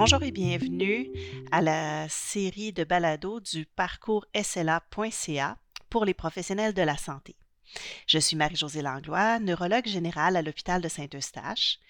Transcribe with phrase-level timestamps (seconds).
[0.00, 1.10] Bonjour et bienvenue
[1.50, 5.58] à la série de balados du parcours SLA.ca
[5.90, 7.34] pour les professionnels de la santé.
[8.06, 11.80] Je suis Marie-Josée Langlois, neurologue générale à l'hôpital de Saint-Eustache.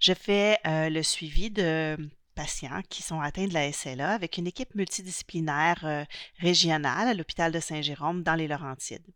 [0.00, 1.96] Je fais euh, le suivi de
[2.34, 6.04] patients qui sont atteints de la SLA avec une équipe multidisciplinaire euh,
[6.40, 9.06] régionale à l'hôpital de Saint-Jérôme dans les Laurentides.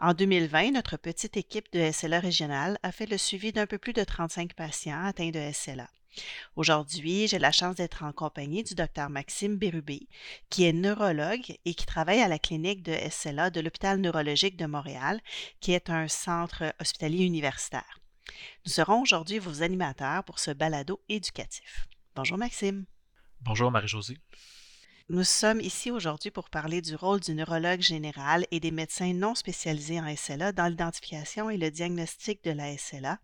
[0.00, 3.92] En 2020, notre petite équipe de SLA régionale a fait le suivi d'un peu plus
[3.92, 5.88] de 35 patients atteints de SLA.
[6.56, 10.08] Aujourd'hui, j'ai la chance d'être en compagnie du docteur Maxime Bérubé,
[10.50, 14.66] qui est neurologue et qui travaille à la clinique de SLA de l'hôpital neurologique de
[14.66, 15.20] Montréal,
[15.60, 18.00] qui est un centre hospitalier universitaire.
[18.66, 21.88] Nous serons aujourd'hui vos animateurs pour ce balado éducatif.
[22.14, 22.86] Bonjour Maxime.
[23.40, 24.18] Bonjour Marie-Josée.
[25.10, 29.34] Nous sommes ici aujourd'hui pour parler du rôle du neurologue général et des médecins non
[29.34, 33.18] spécialisés en SLA dans l'identification et le diagnostic de la SLA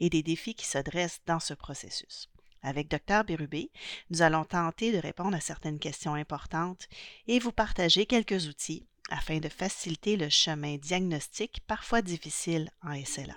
[0.00, 2.28] et des défis qui se dressent dans ce processus.
[2.62, 3.70] Avec Dr Bérubé,
[4.10, 6.88] nous allons tenter de répondre à certaines questions importantes
[7.28, 13.36] et vous partager quelques outils afin de faciliter le chemin diagnostique parfois difficile en SLA.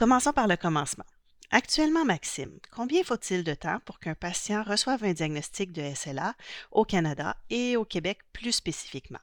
[0.00, 1.04] Commençons par le commencement.
[1.50, 6.36] Actuellement, Maxime, combien faut-il de temps pour qu'un patient reçoive un diagnostic de SLA
[6.70, 9.18] au Canada et au Québec plus spécifiquement?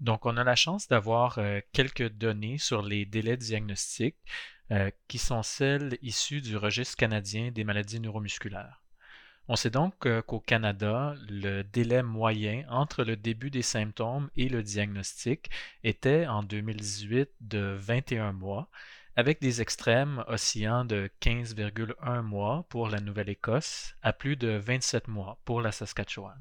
[0.00, 4.16] Donc, on a la chance d'avoir euh, quelques données sur les délais de diagnostic
[4.70, 8.82] euh, qui sont celles issues du registre canadien des maladies neuromusculaires.
[9.48, 14.48] On sait donc euh, qu'au Canada, le délai moyen entre le début des symptômes et
[14.48, 15.50] le diagnostic
[15.84, 18.70] était en 2018 de 21 mois,
[19.18, 25.40] avec des extrêmes oscillant de 15,1 mois pour la Nouvelle-Écosse à plus de 27 mois
[25.44, 26.38] pour la Saskatchewan.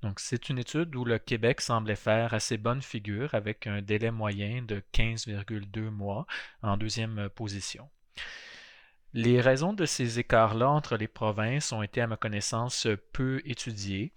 [0.00, 4.10] Donc, c'est une étude où le Québec semblait faire assez bonne figure avec un délai
[4.10, 6.26] moyen de 15,2 mois
[6.62, 7.90] en deuxième position.
[9.12, 14.14] Les raisons de ces écarts-là entre les provinces ont été, à ma connaissance, peu étudiées.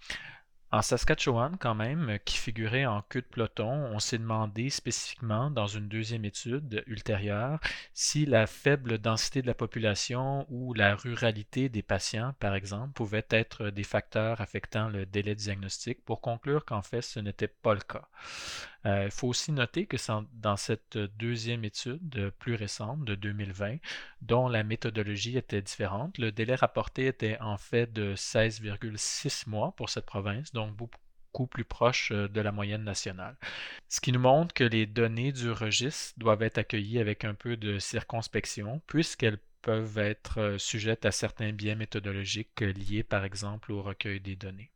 [0.72, 5.68] En Saskatchewan, quand même, qui figurait en queue de peloton, on s'est demandé spécifiquement dans
[5.68, 7.60] une deuxième étude ultérieure
[7.94, 13.26] si la faible densité de la population ou la ruralité des patients, par exemple, pouvaient
[13.30, 17.74] être des facteurs affectant le délai de diagnostic pour conclure qu'en fait ce n'était pas
[17.74, 18.08] le cas.
[18.84, 19.96] Il euh, faut aussi noter que
[20.34, 23.78] dans cette deuxième étude plus récente de 2020,
[24.22, 29.88] dont la méthodologie était différente, le délai rapporté était en fait de 16,6 mois pour
[29.88, 33.36] cette province, donc beaucoup plus proche euh, de la moyenne nationale.
[33.88, 37.56] Ce qui nous montre que les données du registre doivent être accueillies avec un peu
[37.56, 43.82] de circonspection, puisqu'elles peuvent être euh, sujettes à certains biais méthodologiques liés par exemple au
[43.82, 44.70] recueil des données.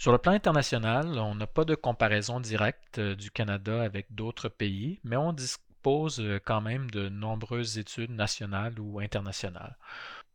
[0.00, 4.48] Sur le plan international, on n'a pas de comparaison directe euh, du Canada avec d'autres
[4.48, 9.76] pays, mais on dispose euh, quand même de nombreuses études nationales ou internationales.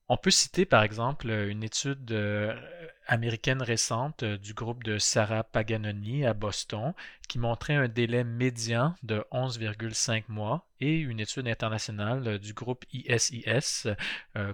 [0.08, 2.56] On peut citer par exemple une étude euh,
[3.08, 6.94] américaine récente euh, du groupe de Sarah Paganoni à Boston
[7.28, 12.86] qui montrait un délai médian de 11,5 mois et une étude internationale euh, du groupe
[12.94, 13.88] ISIS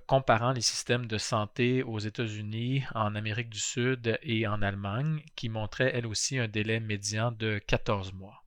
[0.08, 5.50] comparant les systèmes de santé aux États-Unis, en Amérique du Sud et en Allemagne qui
[5.50, 8.41] montrait elle aussi un délai médian de 14 mois.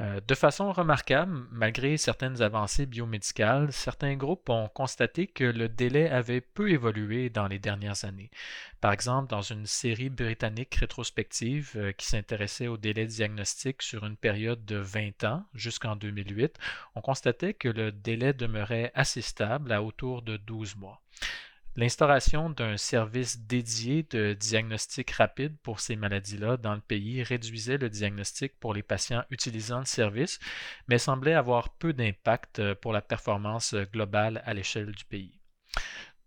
[0.00, 6.08] Euh, de façon remarquable, malgré certaines avancées biomédicales, certains groupes ont constaté que le délai
[6.08, 8.30] avait peu évolué dans les dernières années.
[8.80, 14.16] Par exemple, dans une série britannique rétrospective euh, qui s'intéressait au délai diagnostic sur une
[14.16, 16.58] période de 20 ans jusqu'en 2008,
[16.96, 21.00] on constatait que le délai demeurait assez stable à autour de 12 mois.
[21.76, 27.90] L'instauration d'un service dédié de diagnostic rapide pour ces maladies-là dans le pays réduisait le
[27.90, 30.38] diagnostic pour les patients utilisant le service,
[30.86, 35.40] mais semblait avoir peu d'impact pour la performance globale à l'échelle du pays.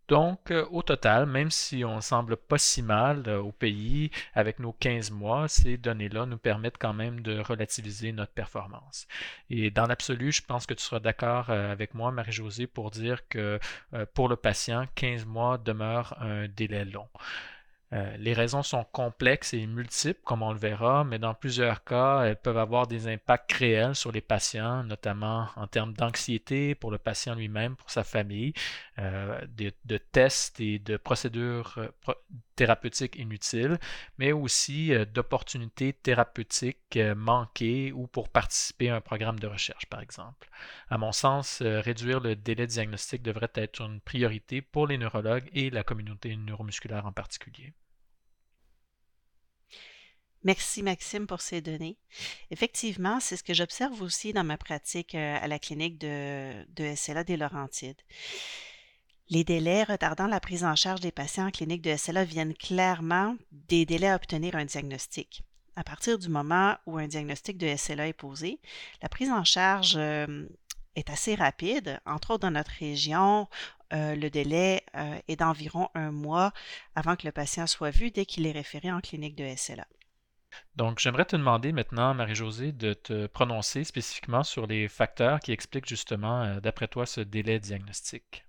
[0.07, 4.59] Donc, euh, au total, même si on semble pas si mal euh, au pays avec
[4.59, 9.07] nos 15 mois, ces données-là nous permettent quand même de relativiser notre performance.
[9.49, 13.27] Et dans l'absolu, je pense que tu seras d'accord euh, avec moi, Marie-Josée, pour dire
[13.27, 13.59] que
[14.13, 17.07] pour le patient, 15 mois demeure un délai long.
[17.91, 22.35] Les raisons sont complexes et multiples, comme on le verra, mais dans plusieurs cas, elles
[22.35, 27.33] peuvent avoir des impacts réels sur les patients, notamment en termes d'anxiété pour le patient
[27.33, 28.53] lui-même, pour sa famille,
[28.99, 32.13] euh, de, tests et de procédures euh,
[32.55, 33.79] thérapeutiques inutiles,
[34.17, 40.49] mais aussi d'opportunités thérapeutiques manquées ou pour participer à un programme de recherche, par exemple.
[40.89, 45.69] À mon sens, réduire le délai diagnostique devrait être une priorité pour les neurologues et
[45.69, 47.73] la communauté neuromusculaire en particulier.
[50.47, 51.97] Merci Maxime pour ces données.
[52.51, 56.95] Effectivement, c'est ce que j'observe aussi dans ma pratique euh, à la clinique de, de
[56.95, 58.01] SLA des Laurentides.
[59.29, 63.35] Les délais retardant la prise en charge des patients en clinique de SLA viennent clairement
[63.51, 65.43] des délais à obtenir un diagnostic.
[65.75, 68.61] À partir du moment où un diagnostic de SLA est posé,
[69.01, 70.47] la prise en charge euh,
[70.95, 71.99] est assez rapide.
[72.05, 73.49] Entre autres, dans notre région,
[73.91, 76.53] euh, le délai euh, est d'environ un mois
[76.95, 79.87] avant que le patient soit vu dès qu'il est référé en clinique de SLA.
[80.77, 85.89] Donc, j'aimerais te demander maintenant, Marie-Josée, de te prononcer spécifiquement sur les facteurs qui expliquent
[85.89, 88.46] justement, d'après toi, ce délai diagnostique.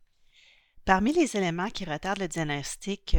[0.89, 3.15] Parmi les éléments qui retardent le diagnostic,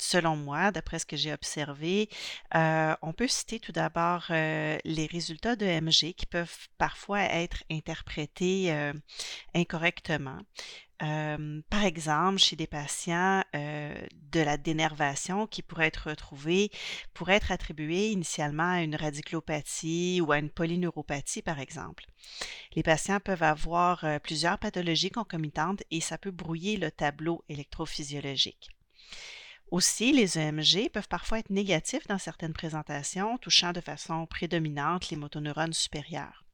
[0.00, 2.08] selon moi, d'après ce que j'ai observé,
[2.52, 8.74] on peut citer tout d'abord les résultats de MG qui peuvent parfois être interprétés
[9.54, 10.40] incorrectement
[10.98, 16.70] par exemple, chez des patients, de la dénervation qui pourrait être retrouvée,
[17.14, 22.04] pourrait être attribuée initialement à une radiculopathie ou à une polyneuropathie, par exemple.
[22.74, 28.70] Les patients peuvent avoir plusieurs pathologies concomitantes et ça peut brouiller le tableau électrophysiologique.
[29.70, 35.16] Aussi, les EMG peuvent parfois être négatifs dans certaines présentations, touchant de façon prédominante les
[35.16, 36.44] motoneurones supérieurs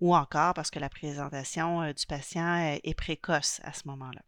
[0.00, 4.22] ou encore parce que la présentation euh, du patient euh, est précoce à ce moment-là.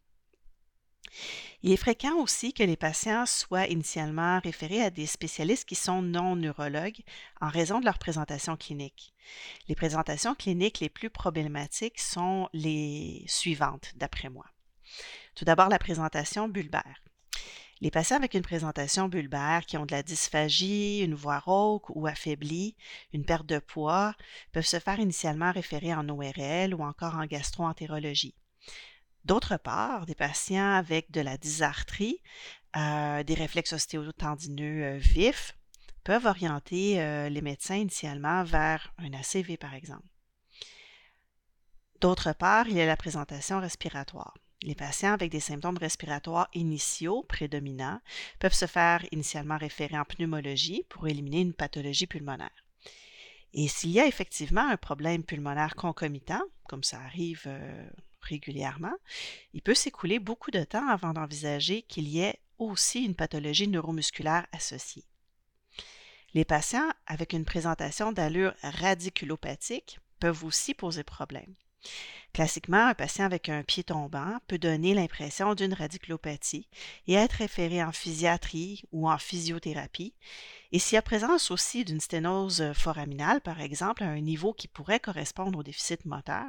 [1.62, 6.02] Il est fréquent aussi que les patients soient initialement référés à des spécialistes qui sont
[6.02, 7.02] non neurologues
[7.40, 9.14] en raison de leur présentation clinique.
[9.68, 14.46] Les présentations cliniques les plus problématiques sont les suivantes, d'après moi.
[15.34, 17.02] Tout d'abord, la présentation bulbaire.
[17.80, 22.06] Les patients avec une présentation bulbaire qui ont de la dysphagie, une voix rauque ou
[22.06, 22.76] affaiblie,
[23.12, 24.14] une perte de poids,
[24.52, 28.34] peuvent se faire initialement référer en ORL ou encore en gastroentérologie.
[29.24, 32.20] D'autre part, des patients avec de la dysarthrie,
[32.76, 35.56] euh, des réflexes ostéotendineux euh, vifs,
[36.02, 40.08] peuvent orienter euh, les médecins initialement vers un ACV, par exemple.
[42.00, 44.34] D'autre part, il y a la présentation respiratoire.
[44.62, 48.00] Les patients avec des symptômes respiratoires initiaux prédominants
[48.40, 52.64] peuvent se faire initialement référer en pneumologie pour éliminer une pathologie pulmonaire.
[53.54, 57.88] Et s'il y a effectivement un problème pulmonaire concomitant, comme ça arrive euh,
[58.20, 58.94] régulièrement,
[59.54, 64.46] il peut s'écouler beaucoup de temps avant d'envisager qu'il y ait aussi une pathologie neuromusculaire
[64.52, 65.04] associée.
[66.34, 71.54] Les patients avec une présentation d'allure radiculopathique peuvent aussi poser problème.
[72.34, 76.68] Classiquement, un patient avec un pied tombant peut donner l'impression d'une radiculopathie
[77.06, 80.14] et être référé en physiatrie ou en physiothérapie.
[80.70, 84.68] Et s'il y a présence aussi d'une sténose foraminale, par exemple, à un niveau qui
[84.68, 86.46] pourrait correspondre au déficit moteur,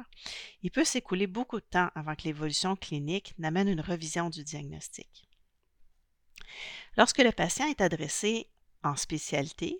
[0.62, 5.26] il peut s'écouler beaucoup de temps avant que l'évolution clinique n'amène une revision du diagnostic.
[6.96, 8.48] Lorsque le patient est adressé
[8.82, 9.78] en spécialité,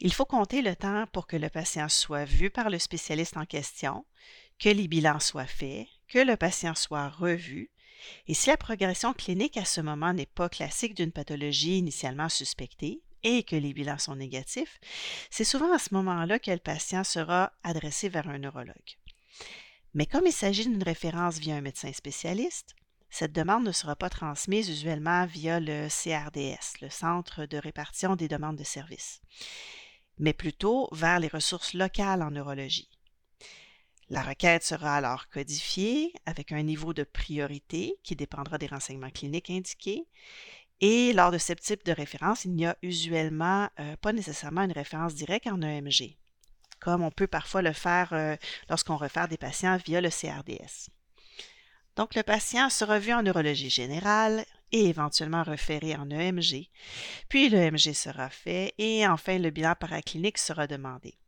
[0.00, 3.46] il faut compter le temps pour que le patient soit vu par le spécialiste en
[3.46, 4.04] question,
[4.58, 7.70] que les bilans soient faits, que le patient soit revu,
[8.26, 13.02] et si la progression clinique à ce moment n'est pas classique d'une pathologie initialement suspectée
[13.22, 14.78] et que les bilans sont négatifs,
[15.30, 18.98] c'est souvent à ce moment-là que le patient sera adressé vers un neurologue.
[19.94, 22.74] Mais comme il s'agit d'une référence via un médecin spécialiste,
[23.10, 28.26] cette demande ne sera pas transmise usuellement via le CRDS, le Centre de répartition des
[28.26, 29.22] demandes de services,
[30.18, 32.90] mais plutôt vers les ressources locales en neurologie.
[34.14, 39.50] La requête sera alors codifiée avec un niveau de priorité qui dépendra des renseignements cliniques
[39.50, 40.06] indiqués.
[40.80, 44.70] Et lors de ce type de référence, il n'y a usuellement euh, pas nécessairement une
[44.70, 46.16] référence directe en EMG,
[46.78, 48.36] comme on peut parfois le faire euh,
[48.68, 50.90] lorsqu'on réfère des patients via le CRDS.
[51.96, 56.68] Donc, le patient sera vu en neurologie générale et éventuellement référé en EMG,
[57.28, 61.18] puis l'EMG sera fait et enfin le bilan paraclinique sera demandé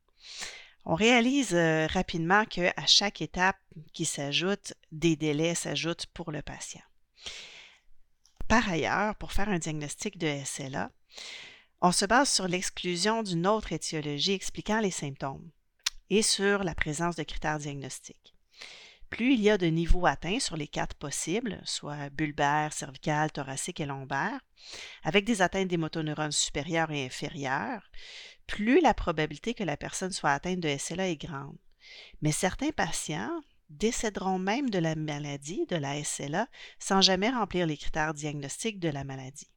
[0.87, 3.59] on réalise euh, rapidement qu'à chaque étape
[3.93, 6.83] qui s'ajoute, des délais s'ajoutent pour le patient.
[8.47, 10.93] Par ailleurs, pour faire un diagnostic de SLA,
[11.81, 15.51] on se base sur l'exclusion d'une autre étiologie expliquant les symptômes
[16.09, 18.36] et sur la présence de critères diagnostiques.
[19.11, 23.81] Plus il y a de niveaux atteints sur les quatre possibles, soit bulbaire, cervical, thoracique
[23.81, 24.41] et lombaire,
[25.05, 27.89] avec des atteintes des motoneurones supérieurs et inférieurs,
[28.47, 31.57] plus la probabilité que la personne soit atteinte de SLA est grande.
[32.21, 36.49] Mais certains patients décéderont même de la maladie, de la SLA,
[36.79, 39.51] sans jamais remplir les critères diagnostiques de la maladie.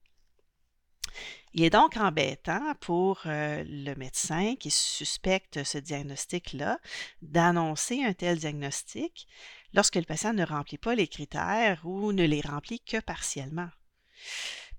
[1.53, 6.77] Il est donc embêtant pour euh, le médecin qui suspecte ce diagnostic-là
[7.21, 9.27] d'annoncer un tel diagnostic
[9.73, 13.69] lorsque le patient ne remplit pas les critères ou ne les remplit que partiellement.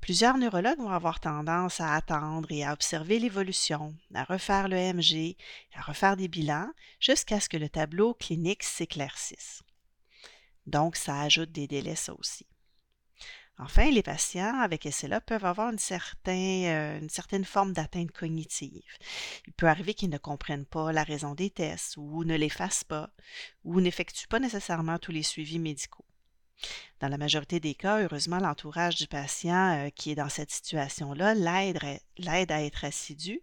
[0.01, 5.37] Plusieurs neurologues vont avoir tendance à attendre et à observer l'évolution, à refaire le MG,
[5.75, 6.71] à refaire des bilans,
[7.01, 9.63] jusqu'à ce que le tableau clinique s'éclaircisse.
[10.67, 12.47] Donc, ça ajoute des délais, ça aussi.
[13.63, 15.79] Enfin, les patients avec SLA peuvent avoir une,
[16.29, 18.83] euh, une certaine forme d'atteinte cognitive.
[19.47, 22.85] Il peut arriver qu'ils ne comprennent pas la raison des tests ou ne les fassent
[22.85, 23.11] pas
[23.65, 26.07] ou n'effectuent pas nécessairement tous les suivis médicaux.
[27.01, 31.35] Dans la majorité des cas, heureusement, l'entourage du patient euh, qui est dans cette situation-là
[31.35, 33.43] l'aide à être assidu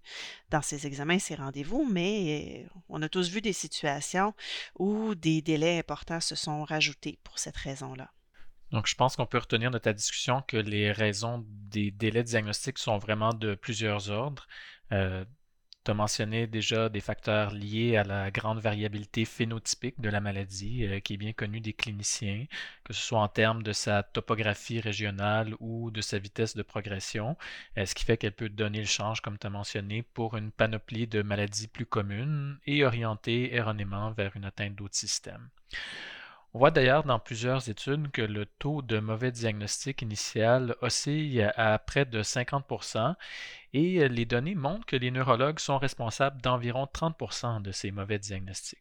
[0.49, 4.33] dans ses examens et ses rendez-vous, mais euh, on a tous vu des situations
[4.79, 8.11] où des délais importants se sont rajoutés pour cette raison-là.
[8.71, 12.27] Donc, je pense qu'on peut retenir de ta discussion que les raisons des délais de
[12.27, 14.47] diagnostic sont vraiment de plusieurs ordres.
[14.91, 15.23] Euh,
[15.87, 20.85] tu as mentionné déjà des facteurs liés à la grande variabilité phénotypique de la maladie,
[20.85, 22.45] euh, qui est bien connue des cliniciens,
[22.83, 27.37] que ce soit en termes de sa topographie régionale ou de sa vitesse de progression,
[27.77, 30.51] euh, ce qui fait qu'elle peut donner le change, comme tu as mentionné, pour une
[30.51, 35.49] panoplie de maladies plus communes et orienter erronément vers une atteinte d'autres systèmes.
[36.53, 41.77] On voit d'ailleurs dans plusieurs études que le taux de mauvais diagnostic initial oscille à
[41.77, 43.15] près de 50%
[43.73, 48.79] et les données montrent que les neurologues sont responsables d'environ 30% de ces mauvais diagnostics.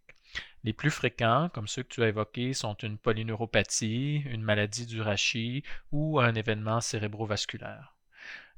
[0.65, 5.01] Les plus fréquents, comme ceux que tu as évoqués, sont une polyneuropathie, une maladie du
[5.01, 7.95] rachis ou un événement cérébrovasculaire.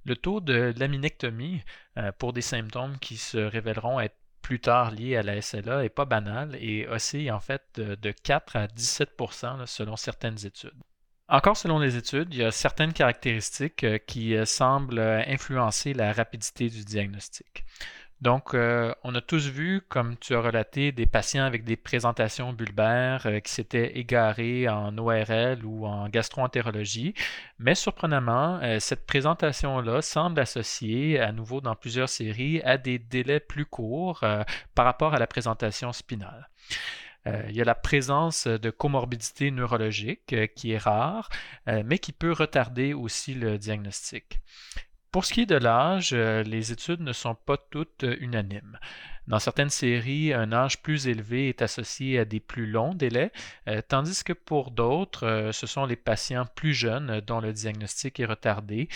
[0.04, 1.62] Le taux de laminectomie
[1.96, 4.16] euh, pour des symptômes qui se révéleront être
[4.48, 8.56] plus tard lié à la SLA n'est pas banal et oscille en fait de, 4
[8.56, 10.72] à 17% selon certaines études.
[11.28, 15.92] Encore selon les études, il y a certaines caractéristiques euh, qui euh, semblent euh, influencer
[15.92, 17.66] la rapidité du diagnostic.
[18.20, 22.52] Donc, euh, on a tous vu, comme tu as relaté, des patients avec des présentations
[22.52, 27.14] bulbaires euh, qui s'étaient égarés en ORL ou en gastroentérologie,
[27.60, 33.38] mais surprenamment, euh, cette présentation-là semble associée, à nouveau dans plusieurs séries, à des délais
[33.38, 34.24] plus courts
[34.74, 36.48] par rapport à la présentation spinale.
[37.26, 41.28] il y a la présence de comorbidité neurologique qui est rare,
[41.66, 44.40] mais qui peut retarder aussi le diagnostic.
[45.10, 48.78] Pour ce qui est de l'âge, euh, les études ne sont pas toutes euh, unanimes.
[49.26, 53.32] Dans certaines séries, un âge plus élevé est associé à des plus longs délais,
[53.68, 58.26] euh, tandis que pour d'autres, ce sont les patients plus jeunes dont le diagnostic est
[58.26, 58.88] retardé,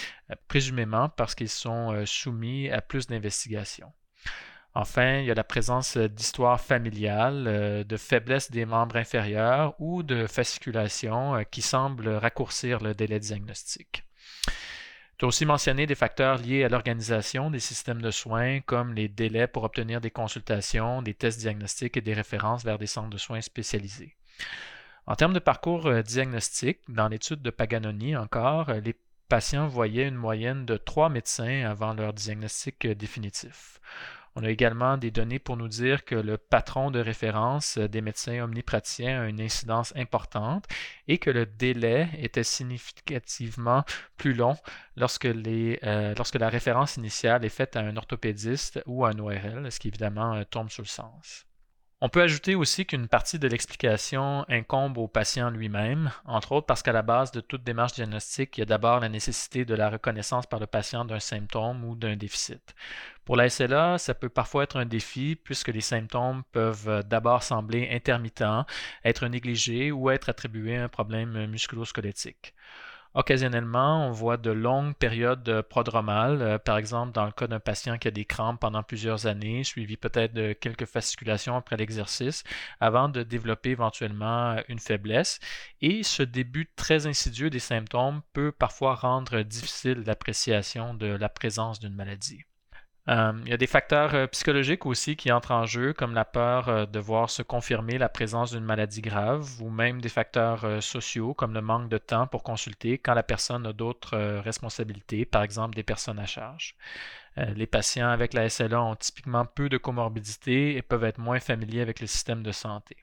[0.49, 3.93] présumément parce qu'ils sont soumis à plus d'investigations.
[4.75, 10.27] Enfin, il y a la présence d'histoires familiales, de faiblesse des membres inférieurs ou de
[10.27, 14.05] fasciculation qui semblent raccourcir le délai diagnostique.
[15.23, 19.07] Tu as aussi mentionné des facteurs liés à l'organisation des systèmes de soins, comme les
[19.07, 23.19] délais pour obtenir des consultations, des tests diagnostiques et des références vers des centres de
[23.19, 24.17] soins spécialisés.
[25.07, 28.97] En termes de parcours euh, diagnostic, dans l'étude de Paganoni encore, euh, les
[29.29, 33.81] patients voyaient une moyenne de trois médecins avant leur diagnostic euh, définitif.
[34.35, 38.43] On a également des données pour nous dire que le patron de référence des médecins
[38.43, 40.67] omnipraticiens a une incidence importante
[41.07, 43.85] et que le délai était significativement
[44.17, 44.57] plus long
[44.97, 49.79] lorsque, euh, la référence initiale est faite à un orthopédiste ou à un ORL, ce
[49.79, 51.47] qui évidemment euh, tombe sur le sens.
[52.05, 56.83] On peut ajouter aussi qu'une partie de l'explication incombe au patient lui-même, entre autres parce
[56.83, 59.89] qu'à la base de toute démarche diagnostique, il y a d'abord la nécessité de la
[59.89, 62.75] reconnaissance par le patient d'un symptôme ou d'un déficit.
[63.25, 67.89] Pour la SLA, ça peut parfois être un défi puisque les symptômes peuvent d'abord sembler
[67.93, 68.67] intermittents,
[69.05, 72.53] être négligés ou être attribués à un problème musculo-squelettique.
[73.15, 77.99] Occasionnellement, on voit de longues périodes prodromales, euh, par exemple dans le cas d'un patient
[77.99, 82.43] qui a des crampes pendant plusieurs années, suivi peut-être de quelques fasciculations après l'exercice,
[82.81, 85.41] avant de développer éventuellement une faiblesse.
[85.83, 91.81] Et ce début très insidieux des symptômes peut parfois rendre difficile l'appréciation de la présence
[91.81, 92.45] d'une maladie.
[93.09, 96.25] Euh, il y a des facteurs euh, psychologiques aussi qui entrent en jeu, comme la
[96.25, 100.83] peur euh, de voir se confirmer la présence d'une maladie grave, ou même des facteurs
[100.83, 105.43] sociaux, comme le manque de temps pour consulter quand la personne a d'autres responsabilités, par
[105.43, 106.77] exemple des personnes à charge.
[107.37, 111.81] les patients avec la SLA ont typiquement peu de comorbidités et peuvent être moins familiers
[111.81, 112.97] avec le système de santé.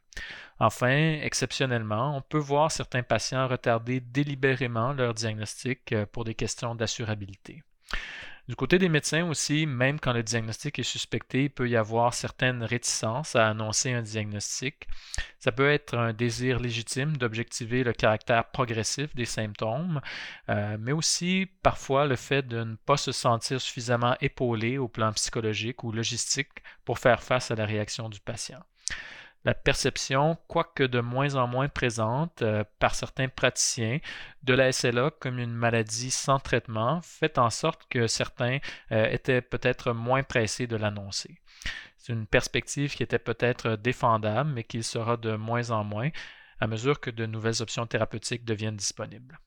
[0.59, 7.63] Enfin, exceptionnellement, on peut voir certains patients retarder délibérément leur diagnostic pour des questions d'assurabilité.
[8.49, 12.15] Du côté des médecins aussi, même quand le diagnostic est suspecté, il peut y avoir
[12.15, 14.87] certaines réticences à annoncer un diagnostic.
[15.37, 20.01] Ça peut être un désir légitime d'objectiver le caractère progressif des symptômes,
[20.49, 25.13] euh, mais aussi parfois le fait de ne pas se sentir suffisamment épaulé au plan
[25.13, 28.63] psychologique ou logistique pour faire face à la réaction du patient.
[29.45, 33.99] La perception, quoique de moins en moins présente euh, par certains praticiens,
[34.43, 38.59] de la SLA comme une maladie sans traitement fait en sorte que certains
[38.91, 41.39] euh, étaient peut-être moins pressés de l'annoncer.
[41.97, 46.09] C'est une perspective qui était peut-être défendable, mais qui sera de moins en moins
[46.59, 49.39] à mesure que de nouvelles options thérapeutiques deviennent disponibles.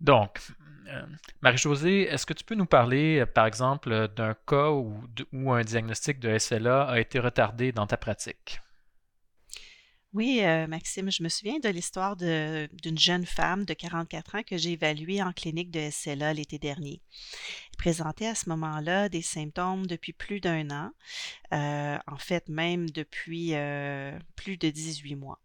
[0.00, 0.40] Donc,
[0.88, 1.06] euh,
[1.42, 6.18] Marie-Josée, est-ce que tu peux nous parler, par exemple, d'un cas où, où, un diagnostic
[6.20, 8.60] de SLA a été retardé dans ta pratique?
[10.14, 14.56] Oui, euh, Maxime, je me souviens de l'histoire d'une jeune femme de 44 ans que
[14.56, 17.02] j'ai évaluée en clinique de SLA l'été dernier.
[17.72, 20.92] Elle présentait à ce moment-là des symptômes depuis plus d'un an,
[21.52, 25.40] euh, en fait même depuis euh, plus de 18 mois.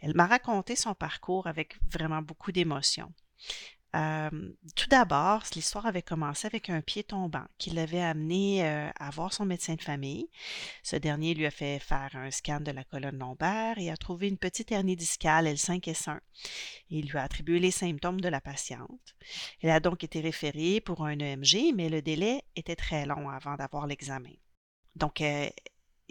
[0.00, 3.12] Elle m'a raconté son parcours avec vraiment beaucoup d'émotion
[3.92, 9.44] tout d'abord, l'histoire avait commencé avec un pied tombant qui l'avait amené à voir son
[9.44, 10.30] médecin de famille.
[10.82, 14.28] Ce dernier lui a fait faire un scan de la colonne lombaire et a trouvé
[14.28, 16.20] une petite hernie discale L5S1.
[16.88, 19.14] Il lui a attribué les symptômes de la patiente.
[19.60, 23.56] Elle a donc été référée pour un EMG, mais le délai était très long avant
[23.56, 24.32] d'avoir l'examen.
[24.96, 25.22] Donc,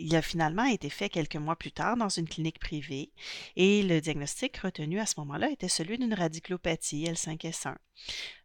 [0.02, 3.12] il a finalement été fait quelques mois plus tard dans une clinique privée
[3.56, 7.76] et le diagnostic retenu à ce moment-là était celui d'une radiculopathie L5S1.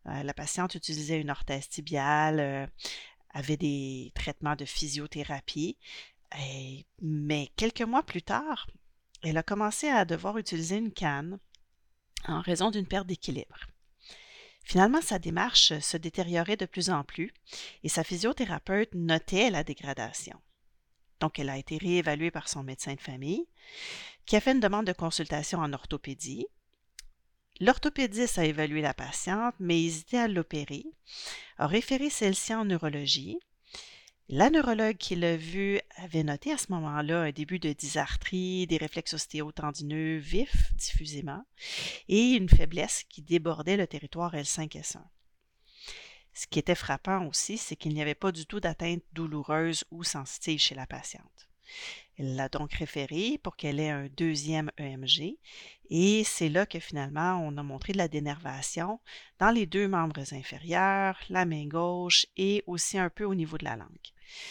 [0.07, 2.67] Euh, la patiente utilisait une orthèse tibiale, euh,
[3.31, 5.77] avait des traitements de physiothérapie,
[7.03, 8.67] mais quelques mois plus tard,
[9.23, 11.39] elle a commencé à devoir utiliser une canne
[12.29, 13.59] en raison d'une perte d'équilibre.
[14.65, 17.33] Finalement, sa démarche se détériorait de plus en plus
[17.85, 20.41] et sa physiothérapeute notait la dégradation.
[21.21, 23.47] Donc, elle a été réévaluée par son médecin de famille,
[24.27, 26.47] qui a fait une demande de consultation en orthopédie.
[27.61, 30.85] L'orthopédiste a évalué la patiente, mais hésitait à l'opérer,
[31.57, 33.39] a référé celle-ci en neurologie.
[34.29, 38.77] La neurologue qui l'a vue avait noté à ce moment-là un début de dysarthrie, des
[38.77, 41.45] réflexes ostéotendineux vifs diffusément
[42.09, 45.01] et une faiblesse qui débordait le territoire L5S1.
[46.37, 50.05] Ce qui était frappant aussi, c'est qu'il n'y avait pas du tout d'atteinte douloureuse ou
[50.05, 51.49] sensitive chez la patiente.
[52.19, 55.39] Elle l'a donc référée pour qu'elle ait un deuxième EMG
[55.89, 59.01] et c'est là que finalement on a montré de la dénervation
[59.39, 63.65] dans les deux membres inférieurs, la main gauche et aussi un peu au niveau de
[63.65, 63.89] la langue.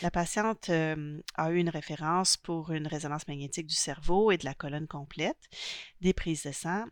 [0.02, 4.56] La patiente a eu une référence pour une résonance magnétique du cerveau et de la
[4.56, 5.50] colonne complète,
[6.02, 6.86] des prises de sang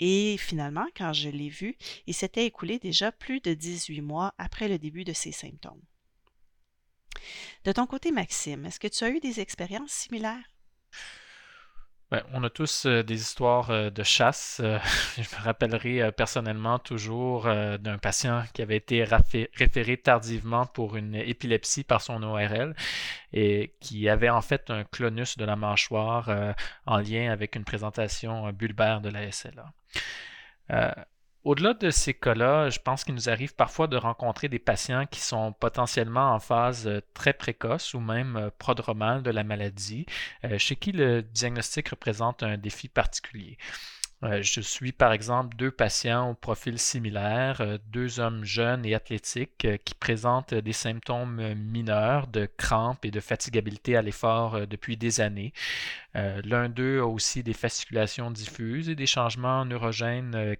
[0.00, 4.66] et finalement, quand je l'ai vu, il s'était écoulé déjà plus de 18 mois après
[4.66, 5.82] le début de ses symptômes.
[7.64, 10.50] De ton côté, Maxime, est-ce que tu as eu des expériences similaires?
[12.10, 14.60] Ben, on a tous euh, des histoires euh, de chasse.
[14.64, 14.80] Euh,
[15.16, 21.84] je me rappellerai personnellement toujours d'un patient qui avait été référé tardivement pour une épilepsie
[21.84, 22.74] par son ORL
[23.32, 26.54] et qui avait en fait un clonus de la mâchoire
[26.86, 29.72] en lien avec une présentation bulbaire de la SLA.
[31.42, 35.20] Au-delà de ces cas-là, je pense qu'il nous arrive parfois de rencontrer des patients qui
[35.20, 40.04] sont potentiellement en phase euh, très précoce ou même euh, prodromale de la maladie,
[40.44, 43.56] euh, chez qui le diagnostic représente un défi particulier.
[44.22, 49.94] Je suis par exemple deux patients au profil similaire, deux hommes jeunes et athlétiques qui
[49.94, 55.54] présentent des symptômes mineurs de crampes et de fatigabilité à l'effort depuis des années.
[56.12, 60.54] L'un d'eux a aussi des fasciculations diffuses et des changements neurogènes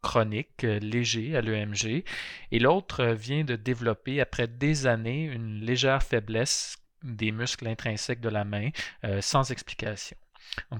[0.00, 2.04] chronique, euh, léger à l'EMG,
[2.50, 8.20] et l'autre euh, vient de développer, après des années, une légère faiblesse des muscles intrinsèques
[8.20, 8.70] de la main,
[9.04, 10.16] euh, sans explication.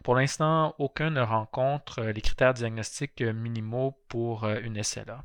[0.05, 5.25] Pour l'instant, aucun ne rencontre les critères diagnostiques minimaux pour une SLA.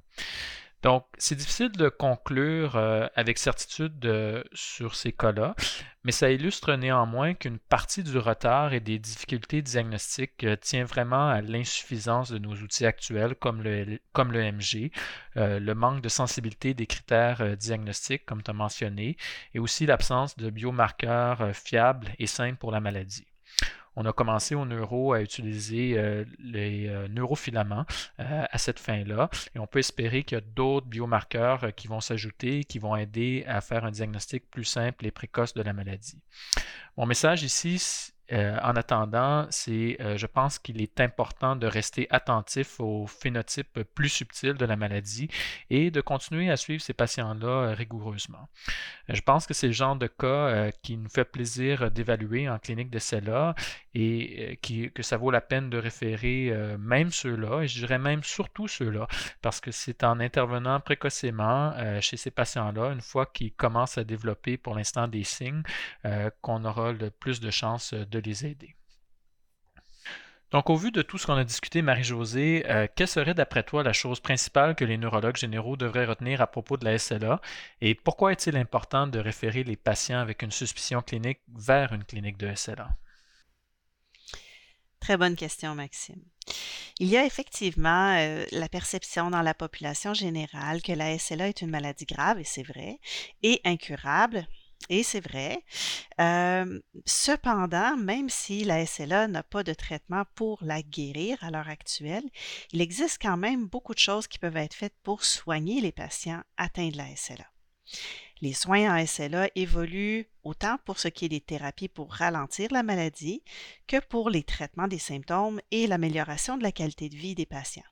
[0.83, 5.55] Donc, c'est difficile de conclure euh, avec certitude euh, sur ces cas-là,
[6.03, 11.29] mais ça illustre néanmoins qu'une partie du retard et des difficultés diagnostiques euh, tient vraiment
[11.29, 14.91] à l'insuffisance de nos outils actuels comme le, comme le MG,
[15.35, 19.17] le manque de sensibilité des critères diagnostiques, comme tu as mentionné,
[19.53, 23.27] et aussi l'absence de biomarqueurs fiables et simples pour la maladie
[23.97, 27.85] on a commencé au neuro à utiliser euh, les euh, neurofilaments
[28.19, 29.29] euh, à cette fin-là.
[29.55, 33.43] Et on peut espérer qu'il y a d'autres biomarqueurs qui vont s'ajouter, qui vont aider
[33.47, 36.21] à faire un diagnostic plus simple et précoce de la maladie.
[36.95, 42.07] Mon message ici, euh, en attendant, c'est, euh, je pense qu'il est important de rester
[42.09, 45.29] attentif au phénotype plus subtil de la maladie
[45.69, 48.49] et de continuer à suivre ces patients-là euh, rigoureusement.
[49.07, 52.89] je pense que c'est le genre de cas qui nous fait plaisir d'évaluer en clinique
[52.89, 53.55] de CELA
[53.93, 58.67] et que ça vaut la peine de référer même ceux-là, et je dirais même surtout
[58.67, 59.07] ceux-là,
[59.41, 64.57] parce que c'est en intervenant précocement chez ces patients-là, une fois qu'ils commencent à développer
[64.57, 65.63] pour l'instant des signes,
[66.41, 68.75] qu'on aura le plus de chances de les aider.
[70.51, 73.83] Donc, au vu de tout ce qu'on a discuté, Marie-Josée, euh, quelle serait d'après toi
[73.83, 77.41] la chose principale que les neurologues généraux devraient retenir à propos de la SLA
[77.81, 82.37] et pourquoi est-il important de référer les patients avec une suspicion clinique vers une clinique
[82.37, 82.87] de SLA?
[85.01, 86.21] Très bonne question, Maxime.
[86.99, 91.61] Il y a effectivement euh, la perception dans la population générale que la SLA est
[91.61, 92.99] une maladie grave, et c'est vrai,
[93.43, 94.47] et incurable,
[94.89, 95.63] et c'est vrai.
[97.05, 102.29] Cependant, même si la SLA n'a pas de traitement pour la guérir à l'heure actuelle,
[102.71, 106.41] il existe quand même beaucoup de choses qui peuvent être faites pour soigner les patients
[106.57, 107.45] atteints de la SLA.
[108.41, 112.83] Les soins en SLA évoluent autant pour ce qui est des thérapies pour ralentir la
[112.83, 113.43] maladie
[113.87, 117.83] que pour les traitements des symptômes et l'amélioration de la qualité de vie des patients.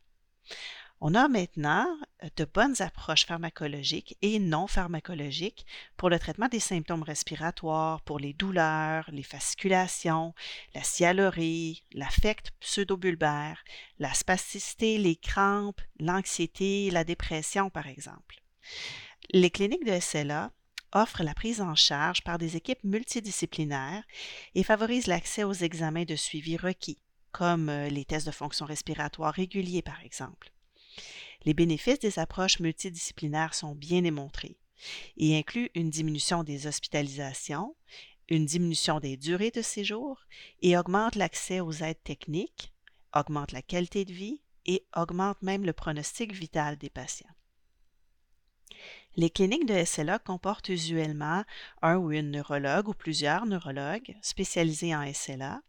[1.02, 1.88] On a maintenant
[2.24, 5.66] euh, de bonnes approches pharmacologiques et non pharmacologiques
[5.98, 10.34] pour le traitement des symptômes respiratoires, pour les douleurs, les fasciculations,
[10.74, 13.64] la sialorie, l'affect pseudobulbaire,
[14.00, 18.42] la spasticité, les crampes, l'anxiété, la dépression, par exemple.
[19.32, 20.52] Les cliniques de SLA
[20.94, 24.04] offrent la prise en charge par des équipes multidisciplinaires
[24.56, 27.02] et favorisent l'accès aux examens de suivi requis,
[27.34, 30.55] comme euh, les tests de fonction respiratoire réguliers, par exemple.
[31.46, 34.58] Les bénéfices des approches multidisciplinaires sont bien démontrés
[35.18, 37.76] et incluent une diminution des hospitalisations,
[38.30, 40.26] une diminution des durées de séjour
[40.62, 42.74] et augmentent l'accès aux aides techniques,
[43.14, 47.30] augmentent la qualité de vie et augmentent même le pronostic vital des patients.
[49.16, 51.46] Les cliniques de SLA comportent usuellement
[51.82, 55.62] un ou une neurologue ou plusieurs neurologues spécialisés en SLA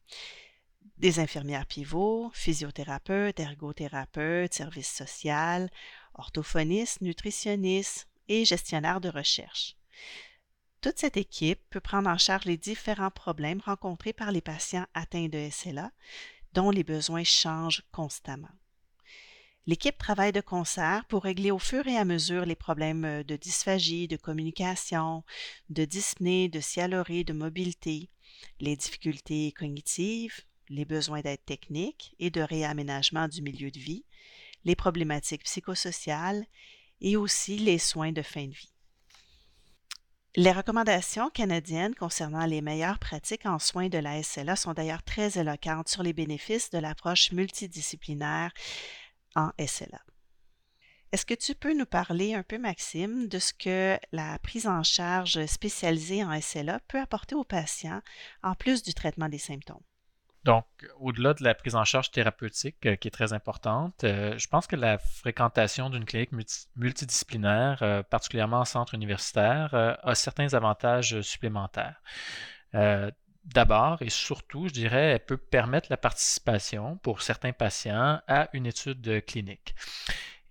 [0.98, 5.68] des infirmières pivots, physiothérapeutes, ergothérapeutes, services sociaux,
[6.14, 9.76] orthophonistes, nutritionnistes et gestionnaires de recherche.
[10.80, 15.28] Toute cette équipe peut prendre en charge les différents problèmes rencontrés par les patients atteints
[15.28, 15.90] de SLA,
[16.52, 18.48] dont les besoins changent constamment.
[19.66, 24.06] L'équipe travaille de concert pour régler au fur et à mesure les problèmes de dysphagie,
[24.06, 25.24] de communication,
[25.70, 28.08] de dyspnée, de sialorie, de mobilité,
[28.60, 34.04] les difficultés cognitives, les besoins d'aide technique et de réaménagement du milieu de vie,
[34.64, 36.44] les problématiques psychosociales
[37.00, 38.72] et aussi les soins de fin de vie.
[40.38, 45.38] Les recommandations canadiennes concernant les meilleures pratiques en soins de la SLA sont d'ailleurs très
[45.38, 48.52] éloquentes sur les bénéfices de l'approche multidisciplinaire
[49.34, 50.00] en SLA.
[51.12, 54.82] Est-ce que tu peux nous parler un peu, Maxime, de ce que la prise en
[54.82, 58.02] charge spécialisée en SLA peut apporter aux patients
[58.42, 59.82] en plus du traitement des symptômes?
[60.46, 60.64] Donc,
[61.00, 64.68] au-delà de la prise en charge thérapeutique euh, qui est très importante, euh, je pense
[64.68, 66.30] que la fréquentation d'une clinique
[66.76, 72.00] multidisciplinaire, euh, particulièrement en centre universitaire, a certains avantages supplémentaires.
[73.44, 78.66] D'abord et surtout, je dirais, elle peut permettre la participation pour certains patients à une
[78.66, 79.74] étude clinique.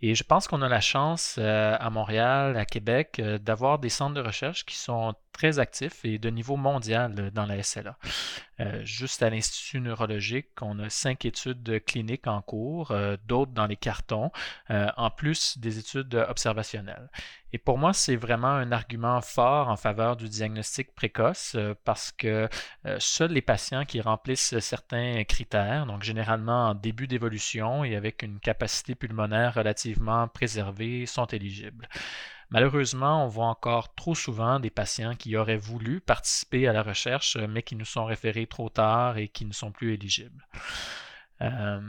[0.01, 4.21] Et je pense qu'on a la chance à Montréal, à Québec, d'avoir des centres de
[4.21, 7.97] recherche qui sont très actifs et de niveau mondial dans la SLA.
[8.61, 13.65] Euh, juste à l'Institut neurologique, on a cinq études cliniques en cours, euh, d'autres dans
[13.65, 14.31] les cartons,
[14.71, 17.09] euh, en plus des études observationnelles.
[17.51, 22.49] Et pour moi, c'est vraiment un argument fort en faveur du diagnostic précoce parce que
[22.99, 28.41] seuls les patients qui remplissent certains critères, donc généralement en début d'évolution et avec une
[28.41, 31.87] capacité pulmonaire relativement préservée, sont éligibles.
[32.49, 37.37] Malheureusement, on voit encore trop souvent des patients qui auraient voulu participer à la recherche,
[37.37, 40.47] mais qui nous sont référés trop tard et qui ne sont plus éligibles.
[41.41, 41.81] Euh,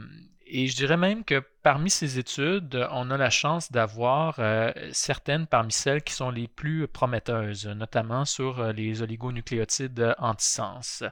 [0.49, 5.47] et je dirais même que parmi ces études, on a la chance d'avoir euh, certaines
[5.47, 11.03] parmi celles qui sont les plus prometteuses, notamment sur euh, les oligonucléotides antisens.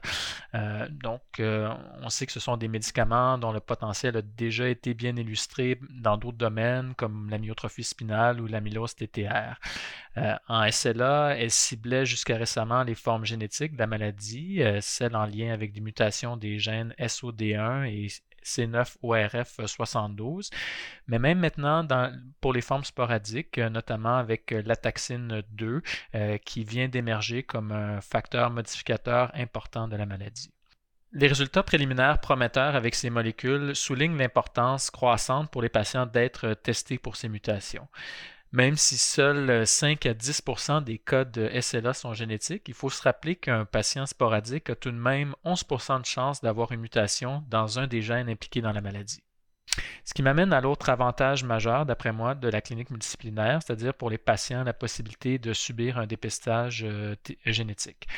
[0.54, 4.94] Euh, donc, on sait que ce sont des médicaments dont le potentiel a déjà été
[4.94, 9.60] bien illustré dans d'autres domaines comme la myotrophie spinale ou l'amylose TTR.
[10.48, 15.52] en SLA, elle ciblait jusqu'à récemment les formes génétiques de la maladie, celles en lien
[15.52, 18.08] avec des mutations des gènes SOD1 et
[18.46, 20.50] C9ORF72.
[21.08, 21.86] Mais même maintenant,
[22.40, 25.82] pour les formes sporadiques, euh, notamment avec euh, la taxine 2,
[26.14, 30.52] euh, qui vient d'émerger comme un facteur modificateur important de la maladie.
[31.12, 36.98] Les résultats préliminaires prometteurs avec ces molécules soulignent l'importance croissante pour les patients d'être testés
[36.98, 37.88] pour ces mutations.
[38.56, 43.02] Même si seuls 5 à 10% des cas de SLA sont génétiques, il faut se
[43.02, 47.78] rappeler qu'un patient sporadique a tout de même 11% de chances d'avoir une mutation dans
[47.78, 49.22] un des gènes impliqués dans la maladie.
[50.06, 54.08] Ce qui m'amène à l'autre avantage majeur, d'après moi, de la clinique multidisciplinaire, c'est-à-dire pour
[54.08, 57.14] les patients la possibilité de subir un dépistage euh,
[57.44, 58.08] génétique.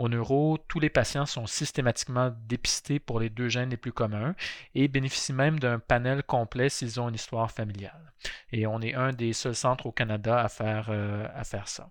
[0.00, 4.34] Au neuro, tous les patients sont systématiquement dépistés pour les deux gènes les plus communs
[4.74, 8.14] et bénéficient même d'un panel complet s'ils ont une histoire familiale.
[8.50, 11.28] Et on est un des seuls centres au Canada à faire, euh,
[11.66, 11.90] ça.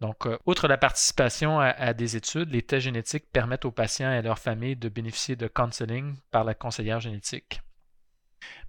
[0.00, 4.16] Donc, euh, outre la participation à, des études, les tests génétiques permettent aux patients et
[4.16, 7.62] à leurs familles de bénéficier de counseling par la conseillère génétique.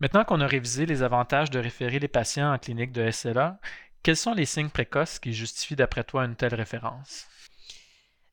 [0.02, 3.60] Maintenant qu'on a révisé les avantages de référer les patients en clinique de SLA,
[4.04, 7.28] quels sont les signes précoces qui justifient d'après toi une telle référence?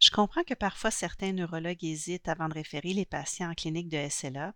[0.05, 4.07] Je comprends que parfois certains neurologues hésitent avant de référer les patients en clinique de
[4.11, 4.53] SLA,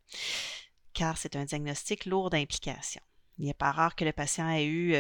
[0.93, 3.01] car c'est un diagnostic lourd d'implications.
[3.39, 4.95] Il n'est pas rare que le patient ait eu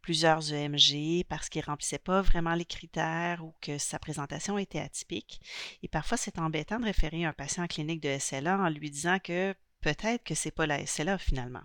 [0.00, 4.78] plusieurs EMG parce qu'il ne remplissait pas vraiment les critères ou que sa présentation était
[4.78, 5.40] atypique.
[5.82, 9.18] Et parfois, c'est embêtant de référer un patient en clinique de SLA en lui disant
[9.18, 11.64] que peut-être que ce n'est pas la SLA finalement.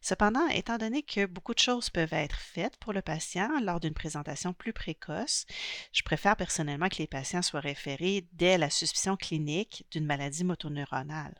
[0.00, 3.94] Cependant, étant donné que beaucoup de choses peuvent être faites pour le patient lors d'une
[3.94, 5.44] présentation plus précoce,
[5.92, 11.34] je préfère personnellement que les patients soient référés dès la suspicion clinique d'une maladie motoneuronale.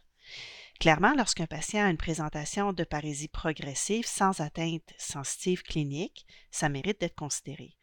[0.81, 7.01] Clairement, lorsqu'un patient a une présentation de parésie progressive sans atteinte sensitive clinique, ça mérite
[7.01, 7.77] d'être considéré.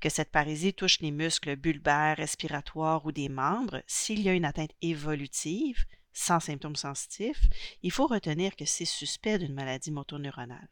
[0.00, 4.44] Que cette parésie touche les muscles bulbaires, respiratoires ou des membres, s'il y a une
[4.44, 7.42] atteinte évolutive, sans symptômes sensitifs,
[7.82, 10.68] il faut retenir que c'est suspect d'une maladie motoneuronale.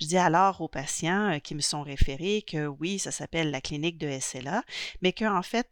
[0.00, 3.60] Je dis alors aux patients euh, qui me sont référés que oui, ça s'appelle la
[3.60, 4.62] clinique de SLA,
[5.00, 5.70] mais qu'en fait,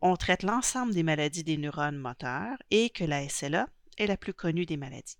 [0.00, 4.34] on traite l'ensemble des maladies des neurones moteurs et que la SLA est la plus
[4.34, 5.16] connue des maladies.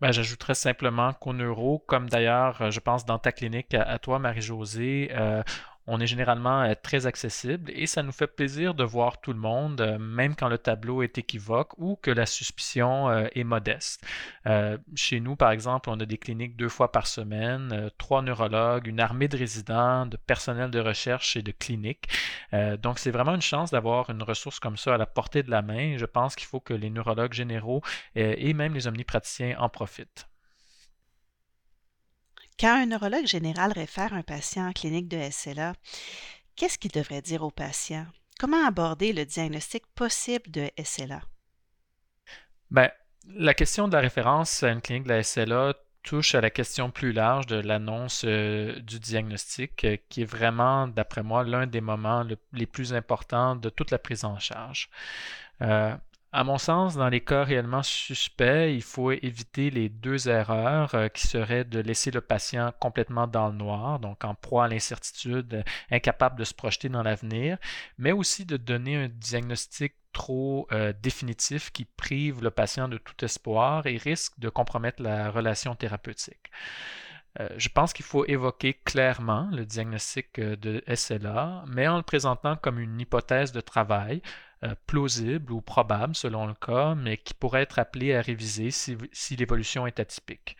[0.00, 4.18] Ben, J'ajouterais simplement qu'au neuro, comme d'ailleurs, euh, je pense dans ta clinique à, toi,
[4.18, 5.42] Marie-Josée, euh,
[5.86, 9.38] on est généralement euh, très accessible et ça nous fait plaisir de voir tout le
[9.38, 14.04] monde, euh, même quand le tableau est équivoque ou que la suspicion euh, est modeste.
[14.94, 19.00] chez nous, par exemple, on a des cliniques deux fois par semaine, trois neurologues, une
[19.00, 22.08] armée de résidents, de personnel de recherche et de cliniques.
[22.82, 25.62] donc, c'est vraiment une chance d'avoir une ressource comme ça à la portée de la
[25.62, 25.96] main.
[25.96, 27.82] Je pense qu'il faut que les neurologues généraux
[28.14, 30.26] et même les omnipraticiens en profitent.
[32.58, 35.74] Quand un neurologue général réfère un patient en clinique de SLA,
[36.54, 38.06] qu'est-ce qu'il devrait dire au patient?
[38.38, 41.20] Comment aborder le diagnostic possible de SLA?
[42.70, 42.90] Bien,
[43.28, 46.90] la question de la référence à une clinique de la SLA touche à la question
[46.90, 51.80] plus large de l'annonce euh, du diagnostic, euh, qui est vraiment, d'après moi, l'un des
[51.80, 54.90] moments les plus importants de toute la prise en charge.
[55.62, 55.96] Euh,
[56.34, 61.06] à mon sens, dans les cas réellement suspects, il faut éviter les deux erreurs euh,
[61.06, 65.62] qui seraient de laisser le patient complètement dans le noir, donc en proie à l'incertitude,
[65.92, 67.56] incapable de se projeter dans l'avenir,
[67.98, 73.24] mais aussi de donner un diagnostic trop euh, définitif qui prive le patient de tout
[73.24, 76.50] espoir et risque de compromettre la relation thérapeutique.
[77.40, 82.56] Euh, je pense qu'il faut évoquer clairement le diagnostic de SLA, mais en le présentant
[82.56, 84.53] comme une hypothèse de travail, euh,
[84.86, 88.96] plausible ou probable selon le cas, mais qui pourrait être appelé à réviser si,
[89.36, 90.56] l'évolution est atypique.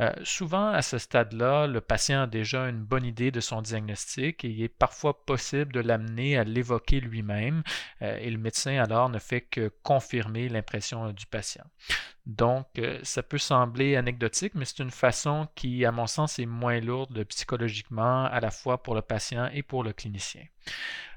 [0.00, 4.44] Euh, souvent, à ce stade-là, le patient a déjà une bonne idée de son diagnostic
[4.44, 7.62] et il est parfois possible de l'amener à l'évoquer lui-même
[8.02, 11.64] euh, et le médecin alors ne fait que confirmer l'impression du patient.
[12.26, 12.66] Donc,
[13.04, 17.24] ça peut sembler anecdotique, mais c'est une façon qui, à mon sens, est moins lourde
[17.24, 20.42] psychologiquement à la fois pour le patient et pour le clinicien.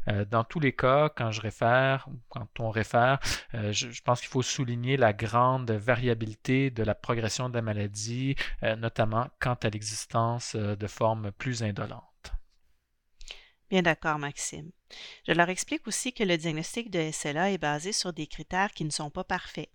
[0.07, 3.19] Euh, dans tous les cas, quand je réfère ou quand on réfère,
[3.53, 8.35] euh, je, pense qu'il faut souligner la grande variabilité de la progression de la maladie,
[8.63, 12.31] euh, notamment quant à l'existence de formes plus indolentes.
[13.69, 14.69] Bien d'accord, Maxime.
[15.25, 18.83] Je leur explique aussi que le diagnostic de SLA est basé sur des critères qui
[18.83, 19.69] ne sont pas parfaits.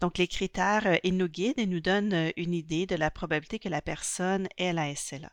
[0.00, 3.68] Donc, les critères, ils nous guident et nous donnent une idée de la probabilité que
[3.68, 5.30] la personne ait la SLA.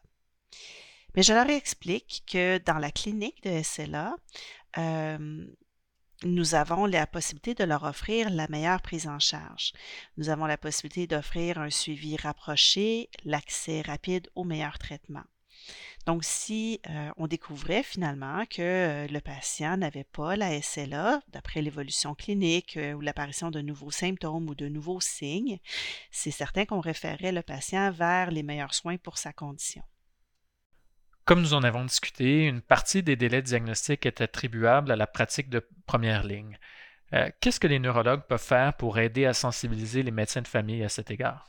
[1.15, 4.15] Mais je leur explique que dans la clinique de SLA,
[4.77, 5.47] euh,
[6.23, 9.73] nous avons la possibilité de leur offrir la meilleure prise en charge.
[10.17, 15.23] Nous avons la possibilité d'offrir un suivi rapproché, l'accès rapide au meilleur traitement.
[16.05, 21.61] Donc, si euh, on découvrait finalement que euh, le patient n'avait pas la SLA, d'après
[21.61, 25.59] l'évolution clinique ou l'apparition de nouveaux symptômes ou de nouveaux signes,
[26.09, 29.83] c'est certain qu'on référerait le patient vers les meilleurs soins pour sa condition.
[31.27, 35.07] Comme nous en avons discuté, une partie des délais de diagnostic est attribuable à la
[35.07, 36.57] pratique de première ligne.
[37.11, 40.85] Euh, qu'est-ce que les neurologues peuvent faire pour aider à sensibiliser les médecins de famille
[40.85, 41.45] à cet égard?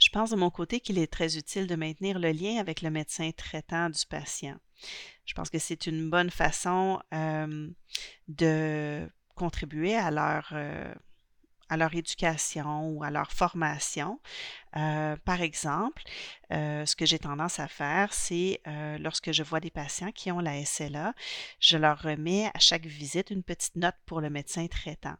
[0.00, 2.90] Je pense de mon côté qu'il est très utile de maintenir le lien avec le
[2.90, 4.56] médecin traitant du patient.
[5.24, 7.70] Je pense que c'est une bonne façon euh,
[8.26, 10.92] de contribuer à leur, euh,
[11.68, 14.20] à leur éducation ou à leur formation.
[14.76, 16.02] Euh, par exemple,
[16.52, 20.30] euh, ce que j'ai tendance à faire, c'est euh, lorsque je vois des patients qui
[20.30, 21.14] ont la SLA,
[21.60, 25.16] je leur remets à chaque visite une petite note pour le médecin traitant.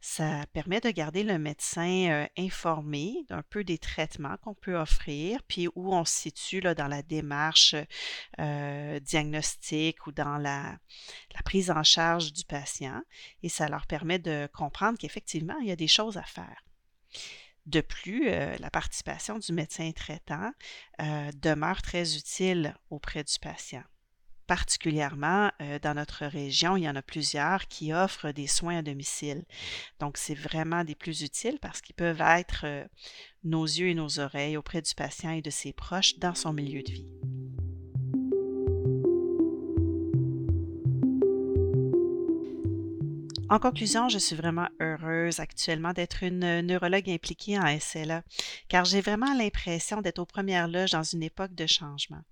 [0.00, 5.68] Ça permet de garder le médecin informé d'un peu des traitements qu'on peut offrir, puis
[5.74, 7.74] où on se situe dans la démarche
[8.38, 10.78] diagnostique ou dans la,
[11.44, 13.02] prise en charge du patient.
[13.42, 16.64] Et ça leur permet de comprendre qu'effectivement, il y a des choses à faire.
[17.66, 20.52] De plus, la participation du médecin traitant
[21.34, 23.84] demeure très utile auprès du patient
[24.50, 28.82] particulièrement euh, dans notre région, il y en a plusieurs qui offrent des soins à
[28.82, 29.44] domicile.
[30.00, 32.84] Donc, c'est vraiment des plus utiles parce qu'ils peuvent être euh,
[33.44, 36.82] nos yeux et nos oreilles auprès du patient et de ses proches dans son milieu
[36.82, 37.06] de vie.
[43.50, 48.24] En conclusion, je suis vraiment heureuse actuellement d'être une neurologue impliquée en SLA,
[48.68, 52.24] car j'ai vraiment l'impression d'être aux premières loges dans une époque de changement.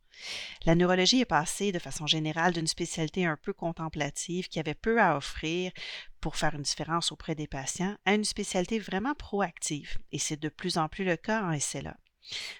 [0.65, 5.01] La neurologie est passée de façon générale d'une spécialité un peu contemplative qui avait peu
[5.01, 5.73] à offrir
[6.21, 10.49] pour faire une différence auprès des patients à une spécialité vraiment proactive, et c'est de
[10.49, 11.97] plus en plus le cas en SLA.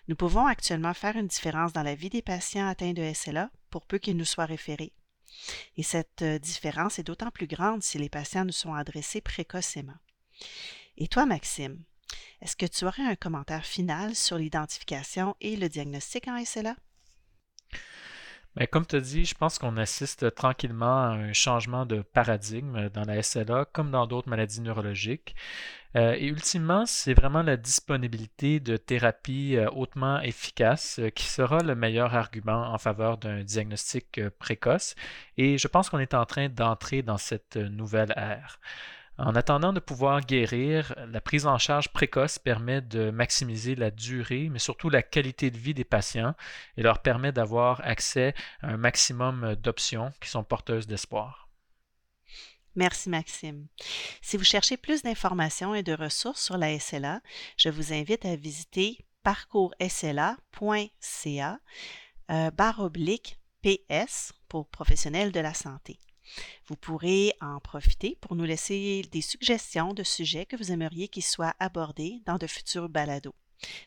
[0.07, 3.87] Nous pouvons actuellement faire une différence dans la vie des patients atteints de SLA pour
[3.87, 4.93] peu qu'ils nous soient référés.
[5.77, 9.97] Et cette euh, différence est d'autant plus grande si les patients nous sont adressés précocement.
[10.97, 11.85] Et toi, Maxime,
[12.41, 16.77] est-ce que tu aurais un commentaire final sur l'identification et le diagnostic en SLA?
[18.59, 22.89] Mais comme tu as dit, je pense qu'on assiste tranquillement à un changement de paradigme
[22.89, 25.37] dans la SLA comme dans d'autres maladies neurologiques.
[25.97, 31.61] Euh, et ultimement, c'est vraiment la disponibilité de thérapies euh, hautement efficaces euh, qui sera
[31.61, 34.97] le meilleur argument en faveur d'un diagnostic précoce.
[35.37, 38.59] Et je pense qu'on est en train d'entrer dans cette nouvelle ère.
[39.19, 44.49] En attendant de pouvoir guérir, la prise en charge précoce permet de maximiser la durée,
[44.49, 46.37] mais surtout la qualité de vie des patients
[46.77, 51.49] et leur permet d'avoir accès à un maximum d'options qui sont porteuses d'espoir.
[52.77, 53.67] Merci Maxime.
[54.23, 57.21] Si vous cherchez plus d'informations et de ressources sur la SLA,
[57.57, 61.59] je vous invite à visiter parcoursSLA.ca
[62.31, 65.99] euh, barre oblique PS pour professionnels de la santé.
[66.67, 71.25] Vous pourrez en profiter pour nous laisser des suggestions de sujets que vous aimeriez qu'ils
[71.25, 73.35] soient abordés dans de futurs balados.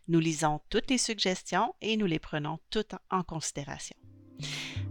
[0.07, 3.95] Nous lisons toutes les suggestions et nous les prenons toutes en considération.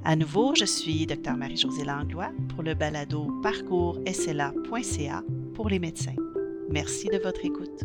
[0.04, 5.22] À nouveau, je suis Dr Marie-Josée Langlois pour le balado parcours SLA.ca
[5.54, 6.16] pour les médecins.
[6.70, 7.84] Merci de votre écoute.